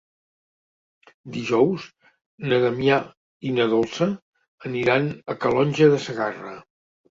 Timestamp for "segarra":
6.11-6.59